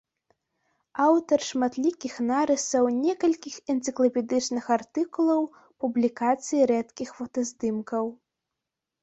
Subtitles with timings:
[1.07, 5.41] Аўтар шматлікіх нарысаў, некалькіх энцыклапедычных артыкулаў,
[5.87, 8.05] публікацый рэдкіх фотаздымкаў.